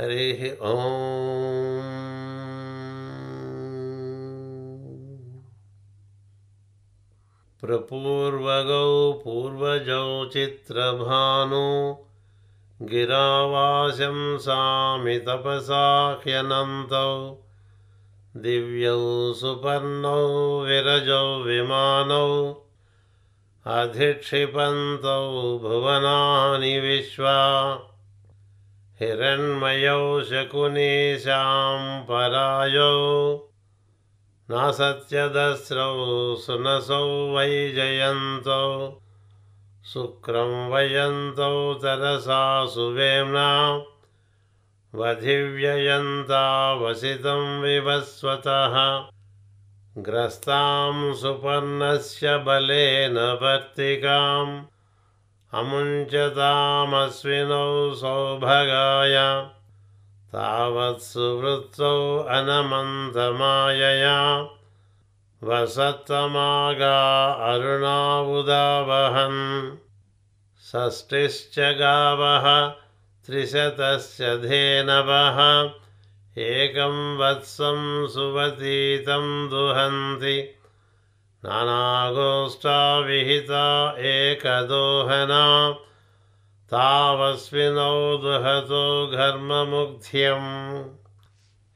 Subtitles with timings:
[0.00, 0.92] हरिः ॐ
[7.62, 8.86] प्रपूर्वगौ
[9.24, 11.66] पूर्वजौ चित्रभानु
[12.92, 13.98] गिरावाशंसामि
[15.28, 17.12] तपसाह्यनन्तौ
[18.48, 19.04] दिव्यौ
[19.42, 20.16] सुपर्णौ
[20.70, 22.24] विरजौ विमानौ
[23.66, 25.22] अधिक्षिपन्तौ
[25.68, 27.38] भुवनानि विश्वा
[29.02, 32.90] हिरण्मयौ शकुनीशां परायौ।
[34.50, 35.94] न सत्यदस्रौ
[36.36, 39.00] सुनसौ वैजयन्तौ
[39.92, 43.82] शुक्रं वयन्तौ तरसा सुवेम्ना।
[44.94, 49.04] वधिव्ययन्ता वसितं विवस्वतः।
[49.98, 54.62] ग्रस्तां सुपर्णस्य बलेन वर्तिकाम्
[55.54, 59.46] अमुञ्चतामश्विनौ सौभगाय।
[60.32, 64.48] तावत्सुवृत्तौ अनमन्तमायया।
[65.44, 69.76] वसत्तमागा अरुणावुदावहन्।
[70.72, 72.74] षष्टिश्च गावः
[73.26, 75.70] त्रिशतस्य धेनवः।
[76.38, 80.59] एकं वत्सं सुवतीतं दुहन्ति
[81.44, 85.72] नानागोष्ठा विहिता एकदोहना
[86.72, 90.84] तावस्मिनौ दुहतो घर्ममुग्ध्यम्।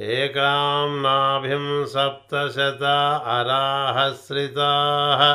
[0.00, 5.34] एकां नाभिं सप्तशता अराहश्रिताः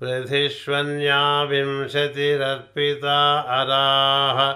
[0.00, 4.54] पृथिष्वन्या विंशतिरर्पिता अराः।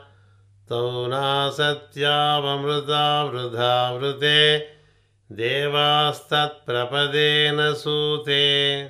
[0.70, 4.68] तौ नासत्यावमृता वृथा वृते
[5.32, 8.90] देवास्तत्प्रपदेन सूते।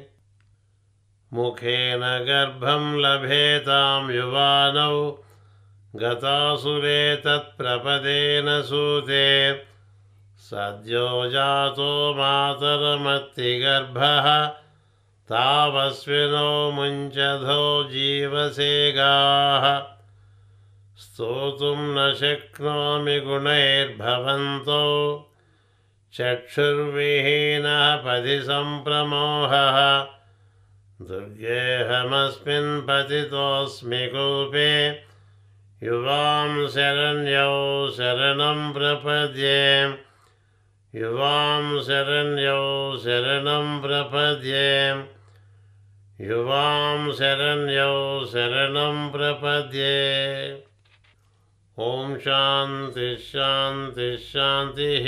[1.33, 5.25] मुखेन गर्भं लभेतां युवानौ
[5.95, 9.61] गतासुरे तत्प्रपदेन सूते।
[10.37, 14.51] सद्यो जातो मातरमत्तिगर्भः
[15.31, 19.95] तावस्विनो मुञ्चधो जीवसेगाः।
[20.97, 25.25] स्तोतुं न शक्नोमि गुणैर्भवन्तौ।
[26.13, 30.07] चक्षुर्विहीनः पदि सम्प्रमोहः
[31.01, 35.08] दुर्गेऽहमस्मिन् पतितोऽस्मि कूपे
[35.83, 39.85] युवां शरण्यौ शरणं प्रपद्ये।
[40.95, 44.91] युवां शरण्यौ शरणं प्रपद्ये।
[46.21, 50.51] युवां शरण्यौ शरणं प्रपद्ये।
[51.79, 55.05] ॐ शान्तिः शान्तिः शान्तिः